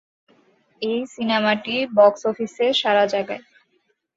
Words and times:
এই 0.81 0.99
সিনেমাটি 1.07 1.75
বক্স 1.97 2.21
অফিসে 2.25 2.65
সাড়া 2.73 3.05
জাগায়। 3.07 3.43